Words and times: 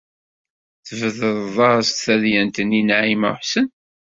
Tbedred-as-d 0.87 1.97
tadyant-nni 2.03 2.75
i 2.79 2.81
Naɛima 2.83 3.29
u 3.33 3.33
Ḥsen. 3.39 3.67